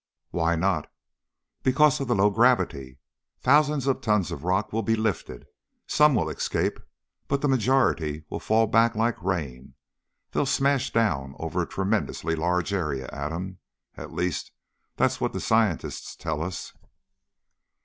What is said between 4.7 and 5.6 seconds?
will be lifted.